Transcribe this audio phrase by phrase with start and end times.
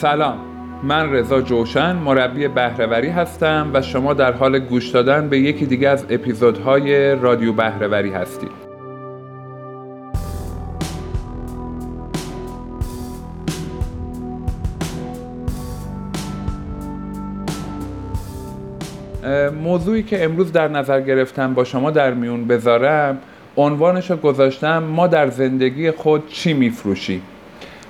[0.00, 0.38] سلام.
[0.82, 5.88] من رضا جوشن مربی بهرهوری هستم و شما در حال گوش دادن به یکی دیگه
[5.88, 8.50] از اپیزودهای رادیو بهرهوری هستید.
[19.62, 23.18] موضوعی که امروز در نظر گرفتم با شما در میون بذارم
[23.56, 27.22] عنوانش رو گذاشتم ما در زندگی خود چی میفروشیم؟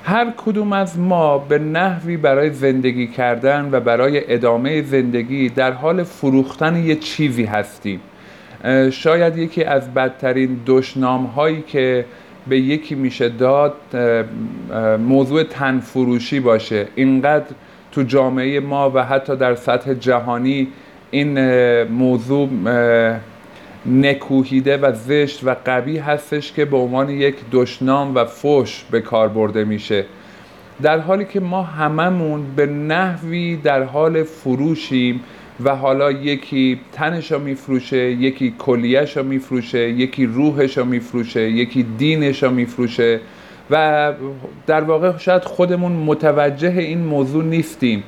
[0.09, 6.03] هر کدوم از ما به نحوی برای زندگی کردن و برای ادامه زندگی در حال
[6.03, 8.01] فروختن یه چیزی هستیم.
[8.91, 12.05] شاید یکی از بدترین دشنام هایی که
[12.49, 13.75] به یکی میشه داد
[14.99, 16.87] موضوع تنفروشی باشه.
[16.95, 17.55] اینقدر
[17.93, 20.69] تو جامعه ما و حتی در سطح جهانی
[21.11, 21.39] این
[21.83, 22.49] موضوع
[23.91, 29.29] نکوهیده و زشت و قوی هستش که به عنوان یک دشنام و فش به کار
[29.29, 30.05] برده میشه.
[30.83, 35.21] در حالی که ما هممون به نحوی در حال فروشیم
[35.65, 41.83] و حالا یکی تنش رو میفروشه یکی کلیش رو میفروشه یکی روحش رو میفروشه یکی
[41.99, 43.21] دینش رو میفروشه
[43.71, 44.13] و
[44.67, 48.03] در واقع شاید خودمون متوجه این موضوع نیستیم.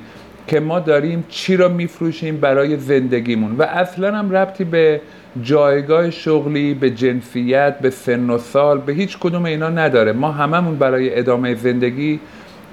[0.49, 3.55] که ما داریم چی را میفروشیم برای زندگیمون.
[3.55, 5.01] و اصلا هم ربطی به
[5.43, 10.11] جایگاه شغلی به جنسیت به سن و سال به هیچ کدوم اینا نداره.
[10.11, 12.19] ما هممون برای ادامه زندگی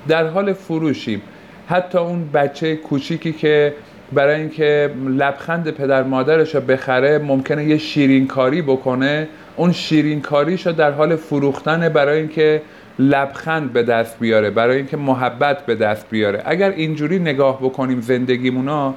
[0.08, 1.22] در حال فروشیم.
[1.68, 3.74] حتی اون بچه کوچیکی که
[4.12, 10.90] برای اینکه لبخند پدر مادرش رو بخره ممکنه یه شیرینکاری بکنه اون شیرینکاریش رو در
[10.90, 12.62] حال فروختن برای اینکه
[12.98, 16.42] لبخند به دست بیاره برای اینکه محبت به دست بیاره.
[16.44, 18.94] اگر اینجوری نگاه بکنیم زندگیمونا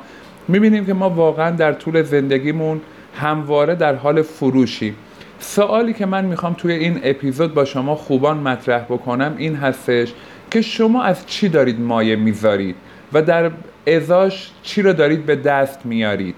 [0.48, 2.82] می‌بینیم که ما واقعا در طول زندگیمون
[3.16, 4.96] همواره در حال فروشیم.
[5.40, 10.14] سوالی که من می‌خوام توی این اپیزود با شما خوبان مطرح بکنم این هستش
[10.52, 12.76] که شما از چی دارید مایه می‌ذارید
[13.14, 13.52] و در
[13.88, 16.36] ازاش چی رو دارید به دست میارید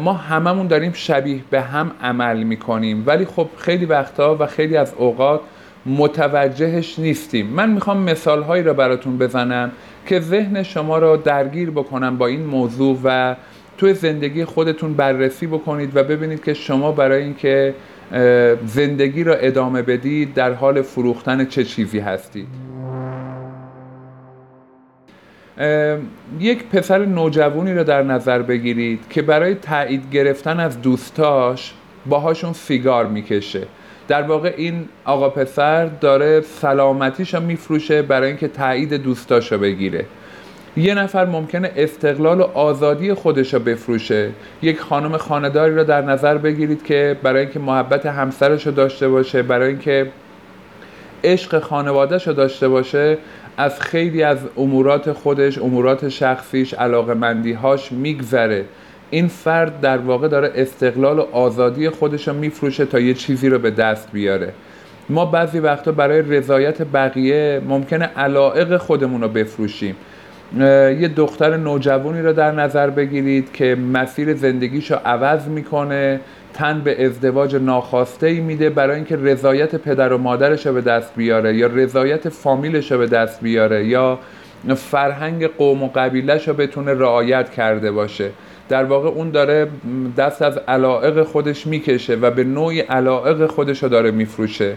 [0.00, 4.94] ما هممون داریم شبیه به هم عمل می‌کنیم ولی خب خیلی وقتا و خیلی از
[4.96, 5.40] اوقات
[5.86, 7.46] متوجهش نیستیم.
[7.46, 9.72] من می‌خوام مثال هایی را براتون بزنم
[10.06, 13.36] که ذهن شما را درگیر بکنم با این موضوع و
[13.78, 17.74] توی زندگی خودتون بررسی بکنید و ببینید که شما برای اینکه
[18.66, 22.48] زندگی را ادامه بدید در حال فروختن چه چیزی هستید.
[26.40, 31.74] یک پسر نوجوانی را در نظر بگیرید که برای تایید گرفتن از دوستاش
[32.06, 33.66] باهاشون سیگار می‌کشه.
[34.08, 40.04] در واقع این آقا پسر داره سلامتیش میفروشه برای اینکه تایید دوستاشو بگیره.
[40.76, 44.30] یه نفر ممکنه استقلال و آزادی خودش رو بفروشه.
[44.62, 49.42] یک خانم خانداری رو در نظر بگیرید که برای اینکه محبت همسرش رو داشته باشه
[49.42, 50.10] برای اینکه
[51.24, 53.18] عشق خانوادهش رو داشته باشه
[53.56, 58.64] از خیلی از امورات خودش امورات شخصیش علاقه مندیهاش میگذره.
[59.12, 63.58] این فرد در واقع داره استقلال و آزادی خودش رو میفروشه تا یه چیزی رو
[63.58, 64.52] به دست بیاره.
[65.08, 69.96] ما بعضی وقتا برای رضایت بقیه ممکنه علائق خودمون رو بفروشیم.
[71.00, 76.20] یه دختر نوجوانی رو در نظر بگیرید که مسیر زندگیش رو عوض می‌کنه
[76.54, 81.14] تن به ازدواج ناخواسته ای میده برای اینکه رضایت پدر و مادرش رو به دست
[81.16, 84.18] بیاره یا رضایت فامیلش رو به دست بیاره یا
[84.76, 88.30] فرهنگ قوم و قبیلش رو بتونه رعایت کرده باشه.
[88.68, 89.68] در واقع اون داره
[90.16, 94.74] دست از علائق خودش می‌کشه و به نوعی علائق خودش رو داره میفروشه.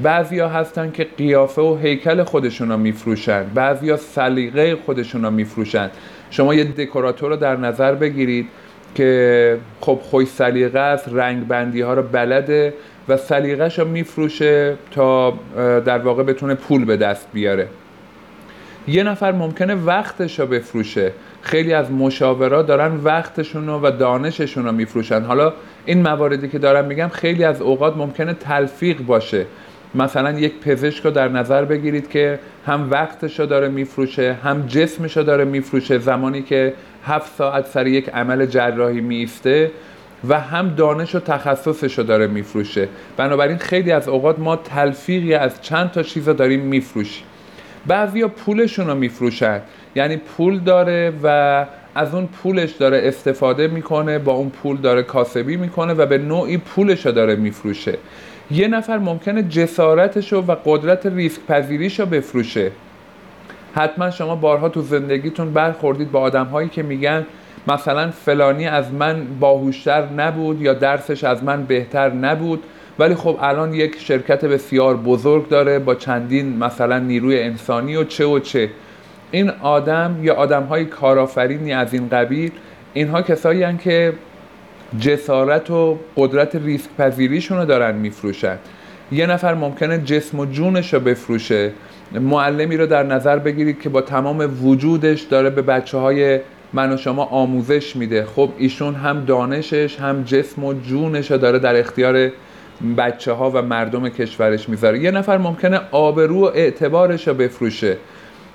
[0.00, 3.44] بعضیا هستن که قیافه و هیکل خودشون رو میفروشن.
[3.54, 5.90] بعضیا سلیقه خودشون رو میفروشن.
[6.30, 8.48] شما یه دکوراتور رو در نظر بگیرید
[8.94, 12.74] که خب خوش سلیقه است رنگ بندی ها رو بلده
[13.08, 17.68] و سلیقهش رو میفروشه تا در واقع بتونه پول به دست بیاره.
[18.88, 21.12] یه نفر ممکنه وقتش رو بفروشه.
[21.42, 25.22] خیلی از مشاورا دارن وقتشون رو و دانششون رو میفروشن.
[25.22, 25.52] حالا
[25.84, 29.46] این مواردی که دارم میگم خیلی از اوقات ممکنه تلفیق باشه.
[29.94, 35.16] مثلا یک پزشک رو در نظر بگیرید که هم وقتش رو داره میفروشه هم جسمش
[35.16, 39.70] رو داره میفروشه زمانی که هفت ساعت سر یک عمل جراحی میسته
[40.28, 42.88] و هم دانش و تخصصش رو داره میفروشه.
[43.16, 47.24] بنابراین خیلی از اوقات ما تلفیقی از چند تا چیز رو داریم میفروشیم.
[47.86, 49.60] بعضیا پولشون رو میفروشن.
[49.94, 55.56] یعنی پول داره و از اون پولش داره استفاده می‌کنه با اون پول داره کاسبی
[55.56, 57.98] می‌کنه و به نوعی پولش رو داره میفروشه.
[58.50, 62.70] یه نفر ممکنه جسارتش و قدرت ریسک پذیریش رو بفروشه.
[63.74, 67.26] حتما شما بارها تو زندگیتون برخوردید با آدم هایی که میگن
[67.68, 72.62] مثلا فلانی از من باهوشتر نبود یا درسش از من بهتر نبود.
[73.00, 78.26] ولی خب الان یک شرکت بسیار بزرگ داره با چندین مثلا نیروی انسانی و چه
[78.26, 78.70] و چه.
[79.30, 82.50] این آدم یا آدم های کارآفرینی از این قبیل
[82.94, 84.12] اینها کسایی هن که
[84.98, 88.58] جسارت و قدرت ریسک پذیریشون رو دارن میفروشن.
[89.12, 91.72] یه نفر ممکنه جسم و جونش رو بفروشه.
[92.12, 96.40] معلمی رو در نظر بگیرید که با تمام وجودش داره به بچه های
[96.72, 98.24] من و شما آموزش میده.
[98.24, 102.30] خب ایشون هم دانشش هم جسم و جونش رو داره در اختیار
[102.96, 104.98] بچه ها و مردم کشورش می‌ذاره.
[104.98, 107.96] یه نفر ممکنه آبرو و اعتبارش رو بفروشه.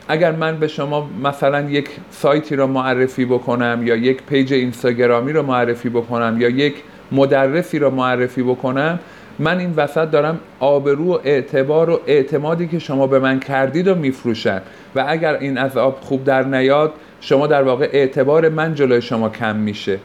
[0.08, 5.44] اگر من به شما مثلا یک سایتی رو معرفی بکنم یا یک پیج اینستاگرامی رو
[5.44, 6.76] معرفی بکنم یا یک
[7.12, 9.00] مدرسی رو معرفی بکنم
[9.40, 13.96] من این وسط دارم آبرو و اعتبار و اعتمادی که شما به من کردید و
[13.96, 14.62] میفروشم.
[14.96, 19.30] و اگر این از آب خوب در نیاد شما در واقع اعتبار من جلوی شما
[19.30, 20.00] کم میشه.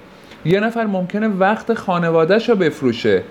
[0.44, 3.22] یه نفر ممکنه وقت خانوادهش رو بفروشه.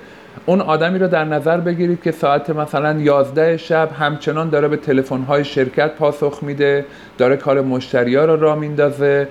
[0.46, 5.44] اون آدمی رو در نظر بگیرید که ساعت مثلا 11 شب همچنان داره به تلفن
[5.44, 6.86] شرکت پاسخ میده
[7.18, 9.28] داره کار مشتری ها رو را میندازه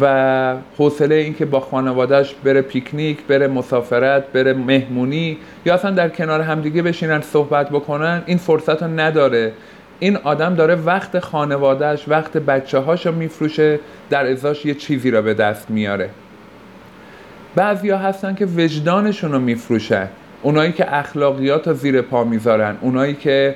[0.00, 6.40] و حوصله اینکه با خانوادهش بره پیکنیک بره مسافرت بره مهمونی یا اصلا در کنار
[6.40, 9.52] همدیگه بشینن صحبت بکنن این فرصت رو نداره.
[9.98, 13.80] این آدم داره وقت خانوادهش وقت بچه هاش رو میفروشه
[14.10, 16.10] در ازاش یه چیزی رو به دست میاره.
[17.54, 20.08] بعضی ها هستن که وجدانشون رو میفروشن.
[20.42, 23.54] اونایی که اخلاقیات رو زیر پا می‌ذارن اونایی که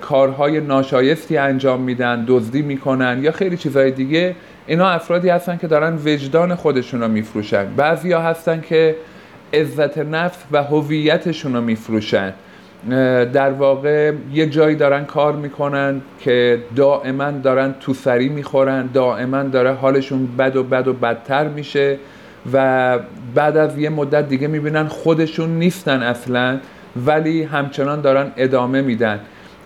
[0.00, 4.34] کارهای ناشایستی انجام میدن دزدی می‌کنن یا خیلی چیزهای دیگه
[4.66, 7.66] اینا افرادی هستن که دارن وجدان خودشون رو میفروشن.
[7.76, 8.96] بعضی ها هستن که
[9.54, 12.32] عزت نفس و هویتشون رو میفروشن.
[13.32, 19.72] در واقع یه جایی دارن کار می‌کنن که دائما دارن تو سری می‌خورن دائما داره
[19.72, 21.98] حالشون بد و بد و بدتر میشه.
[22.52, 22.98] و
[23.34, 26.58] بعد از یه مدت دیگه می‌بینن خودشون نیستن اصلا
[27.06, 29.20] ولی همچنان دارن ادامه میدن.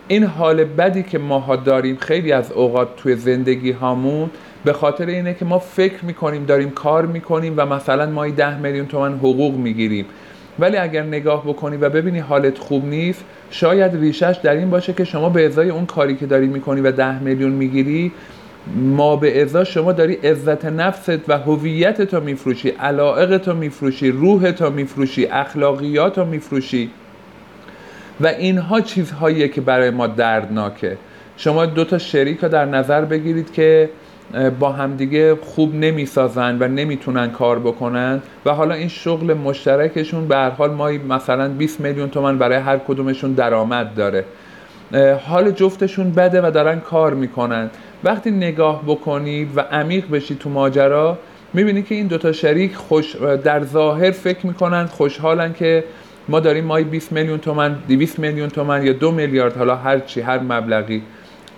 [0.08, 4.30] این حال بدی که ماها داریم خیلی از اوقات توی زندگی هامون
[4.64, 8.86] به خاطر اینه که ما فکر می‌کنیم داریم کار می‌کنیم و مثلا ما ده میلیون
[8.86, 10.06] تومن حقوق می‌گیریم.
[10.58, 15.04] ولی اگر نگاه بکنی و ببینی حالت خوب نیست شاید ریشش در این باشه که
[15.04, 18.12] شما به ازای اون کاری که داری می‌کنی و ده میلیون می‌گیری
[18.76, 24.70] ما به ازا شما داری عزت نفست و هویت تو میفروشی علائق میفروشی روح تو
[24.70, 26.90] میفروشی اخلاقیات میفروشی.
[28.20, 30.96] و اینها چیزهاییه که برای ما دردناکه.
[31.36, 33.90] شما دو تا شریک رو در نظر بگیرید که
[34.60, 38.22] با همدیگه خوب نمی‌سازن و نمی‌تونن کار بکنن.
[38.46, 42.78] و حالا این شغل مشترکشون به هر حال مایی مثلا 20 میلیون تومن برای هر
[42.78, 44.24] کدومشون درآمد داره.
[45.26, 47.70] حال جفتشون بده و دارن کار می‌کنن.
[48.04, 51.18] وقتی نگاه بکنید و عمیق بشید تو ماجرا
[51.54, 55.84] می‌بینید که این دوتا شریک خوش در ظاهر فکر می‌کنن خوشحالن که
[56.28, 60.20] ما داریم مای 20 میلیون تومن 200 میلیون تومن یا دو میلیارد حالا هر چی
[60.20, 61.02] هر مبلغی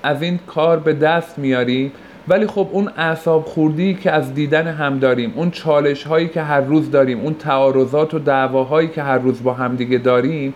[0.03, 1.93] از این کار به دست میاریم.
[2.29, 6.61] ولی خب اون اعصاب خوردی که از دیدن هم داریم اون چالش هایی که هر
[6.61, 10.55] روز داریم اون تعارضات و دعواهایی که هر روز با همدیگه داریم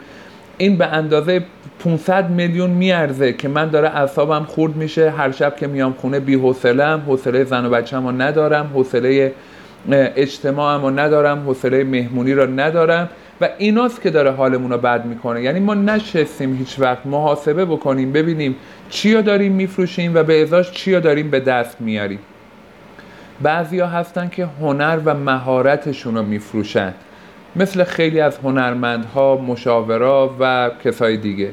[0.58, 1.44] این به اندازه
[1.84, 5.10] 500 میلیون میارزه که من داره اعصابم خورد میشه.
[5.10, 9.32] هر شب که میام خونه بی حوصله‌ام حوصله زن و بچه‌مو ندارم حوصله
[9.90, 13.08] اجتماعمو ندارم حوصله مهمونی رو ندارم.
[13.40, 15.42] و ایناست که داره حالمون رو بد می‌کنه.
[15.42, 18.56] یعنی ما نشستیم هیچ وقت محاسبه بکنیم ببینیم
[18.90, 22.18] چیا داریم میفروشیم و به ازاش چیا داریم به دست میاریم.
[23.42, 26.94] بعضیا هستن که هنر و مهارتشون رو میفروشن.
[27.56, 31.50] مثل خیلی از هنرمندها مشاورا و کسای دیگه.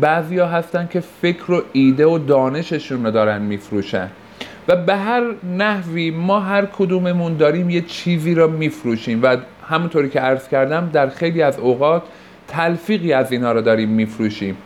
[0.00, 4.08] بعضیا هستن که فکر و ایده و دانششون رو دارن میفروشن.
[4.68, 5.22] و به هر
[5.56, 9.36] نحوی ما هر کدوممون داریم یه چیزی رو میفروشیم و
[9.68, 12.02] همونطوری که عرض کردم در خیلی از اوقات
[12.48, 14.56] تلفیقی از اینها رو داریم میفروشیم.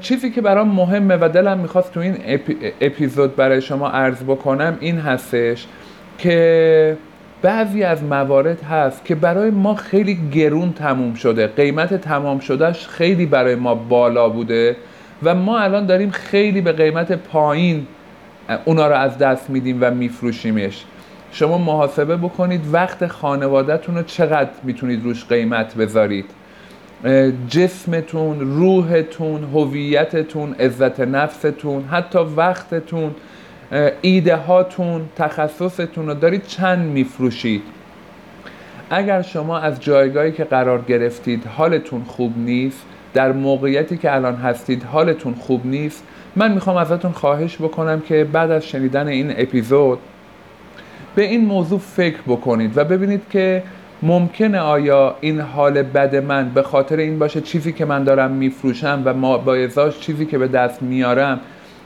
[0.00, 2.16] چیزی که برام مهمه و دلم می‌خواست تو این
[2.80, 5.66] اپیزود برای شما عرض بکنم این هستش
[6.18, 6.96] که
[7.44, 11.46] بعضی از موارد هست که برای ما خیلی گرون تموم شده.
[11.46, 14.76] قیمت تمام شدهش خیلی برای ما بالا بوده
[15.22, 17.86] و ما الان داریم خیلی به قیمت پایین
[18.64, 20.84] اونا رو از دست میدیم و میفروشیمش.
[21.32, 26.30] شما محاسبه بکنید وقت خانوادهتون رو چقدر می‌تونید روش قیمت بذارید.
[27.48, 33.14] جسمتون روحتون هویتتون عزت نفستون حتی وقتتون
[34.02, 37.62] ایده هاتون تخصصتون رو دارید چند میفروشید؟
[38.90, 44.82] اگر شما از جایگاهی که قرار گرفتید حالتون خوب نیست در موقعیتی که الان هستید
[44.82, 46.04] حالتون خوب نیست
[46.36, 49.98] من می‌خوام ازتون خواهش بکنم که بعد از شنیدن این اپیزود
[51.14, 53.62] به این موضوع فکر بکنید و ببینید که
[54.02, 59.02] ممکنه آیا این حال بد من به خاطر این باشه چیزی که من دارم میفروشم
[59.04, 61.40] و ما با ازاش چیزی که به دست میارم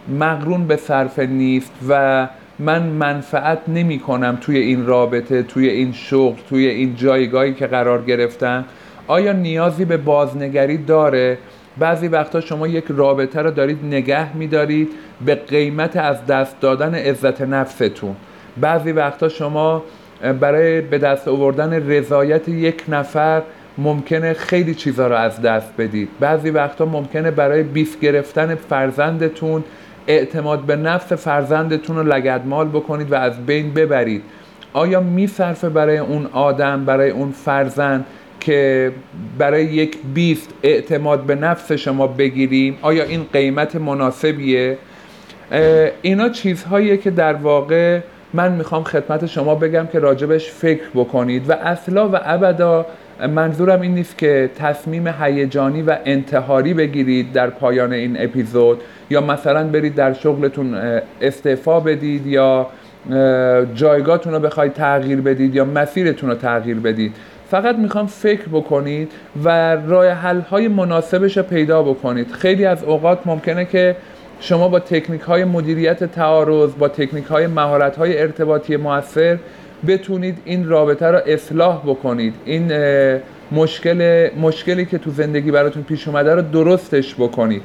[0.08, 6.40] مقرون به صرف نیست و من منفعت نمی کنم توی این رابطه توی این شغل
[6.48, 8.64] توی این جایگاهی که قرار گرفتم.
[9.06, 11.38] آیا نیازی به بازنگری داره؟
[11.78, 14.88] بعضی وقتا شما یک رابطه رو دارید نگه میدارید
[15.24, 18.16] به قیمت از دست دادن عزت نفستون.
[18.56, 19.82] بعضی وقتا شما
[20.40, 23.42] برای به دست آوردن رضایت یک نفر
[23.78, 26.08] ممکنه خیلی چیزها رو از دست بدید.
[26.20, 29.64] بعضی وقتا ممکنه برای بیف گرفتن فرزندتون
[30.08, 34.22] اعتماد به نفس فرزندتون رو لگدمال بکنید و از بین ببرید.
[34.72, 38.04] آیا میصرفه برای اون آدم برای اون فرزند
[38.40, 38.92] که
[39.38, 44.78] برای یک بیست اعتماد به نفس شما بگیریم؟ آیا این قیمت مناسبیه؟
[46.02, 48.00] اینا چیزهاییه که در واقع
[48.34, 51.50] من می‌خوام خدمت شما بگم که راجبش فکر بکنید.
[51.50, 52.86] و اصلا و ابدا
[53.26, 59.64] منظورم این نیست که تصمیم هیجانی و انتحاری بگیرید در پایان این اپیزود یا مثلا
[59.68, 60.74] برید در شغلتون
[61.20, 62.66] استعفا بدید یا
[63.74, 67.14] جایگاهتون رو بخواید تغییر بدید یا مسیرتون رو تغییر بدید.
[67.50, 69.12] فقط می‌خوام فکر بکنید
[69.44, 72.32] و راه حل های مناسبش رو پیدا بکنید.
[72.32, 73.96] خیلی از اوقات ممکنه که
[74.40, 79.38] شما با تکنیک های مدیریت تعارض با تکنیک های مهارت های ارتباطی موثر
[79.86, 82.34] بتونید این رابطه را اصلاح بکنید.
[82.44, 82.72] این
[83.52, 87.62] مشکل مشکلی که تو زندگی براتون پیش اومده رو درستش بکنید.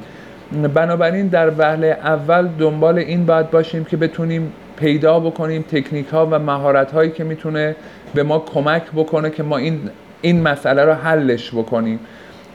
[0.74, 6.38] بنابراین در وهله اول دنبال این باید باشیم که بتونیم پیدا بکنیم تکنیک ها و
[6.38, 7.76] مهارت هایی که می‌تونه
[8.14, 9.80] به ما کمک بکنه که ما این
[10.22, 12.00] این مسئله رو حلش بکنیم.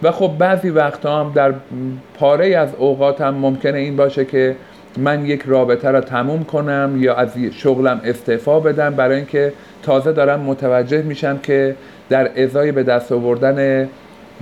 [0.03, 1.53] و خب بعضی وقتا هم در
[2.19, 4.55] پاره از اوقات هم ممکنه این باشه که
[4.99, 9.53] من یک رابطه را تموم کنم یا از شغلم استعفا بدم برای اینکه
[9.83, 11.75] تازه دارم متوجه میشم که
[12.09, 13.89] در ازای به دست آوردن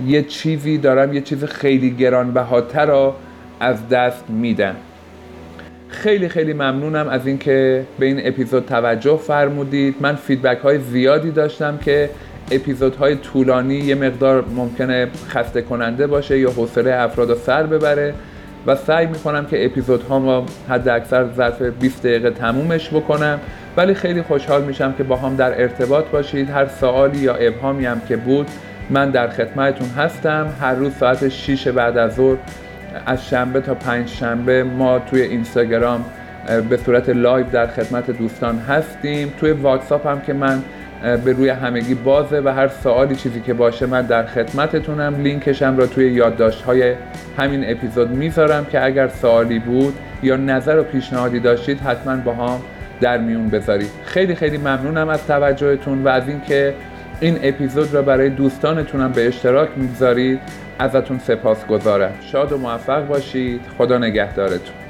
[0.06, 3.16] یه چیزی دارم یه چیز خیلی گرانبهاتر را
[3.60, 4.74] از دست میدم.
[5.88, 9.94] خیلی خیلی ممنونم از اینکه به این اپیزود توجه فرمودید.
[10.00, 12.10] من فیدبک های زیادی داشتم که
[12.50, 18.14] اپیزودهای طولانی یه مقدار ممکنه خسته کننده باشه یا حوصله افراد رو سر ببره.
[18.66, 23.40] و سعی می‌کنم که اپیزودها ما حد اکثر ظرف 20 دقیقه تمومش بکنم.
[23.76, 26.50] ولی خیلی خوشحال میشم که با هم در ارتباط باشید.
[26.50, 28.46] هر سوالی یا ابهامی هم که بود
[28.90, 30.46] من در خدمتتون هستم.
[30.60, 32.36] هر روز ساعت 6 بعد از ظهر
[33.06, 36.04] از شنبه تا پنج شنبه ما توی اینستاگرام
[36.70, 39.32] به صورت live در خدمت دوستان هستیم.
[39.40, 40.62] توی واتساپ هم که من
[41.02, 45.22] به روی همگی بازه و هر سوالی چیزی که باشه من در خدمتتونم.
[45.22, 46.94] لینکشم را توی یادداشت های
[47.38, 52.60] همین اپیزود می‌ذارم که اگر سوالی بود یا نظر و پیشنهادی داشتید حتما با هم
[53.00, 53.90] در میون بذارید.
[54.04, 56.74] خیلی خیلی ممنونم از توجهتون و از اینکه
[57.20, 60.40] این اپیزود را برای دوستانتونم به اشتراک می‌گذارید.
[60.78, 63.60] ازتون سپاس گذارم شاد و موفق باشید.
[63.78, 64.87] خدا نگهدارتون.